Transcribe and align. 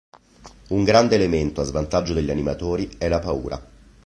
Un 0.69 0.83
grande 0.83 1.13
elemento 1.13 1.61
a 1.61 1.63
svantaggio 1.63 2.15
degli 2.15 2.31
animatori 2.31 2.89
è 2.97 3.07
la 3.07 3.19
paura. 3.19 3.61